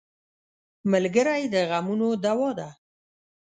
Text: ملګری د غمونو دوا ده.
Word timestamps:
ملګری 0.91 1.43
د 1.53 1.55
غمونو 1.69 2.09
دوا 2.23 2.49
ده. 2.59 2.69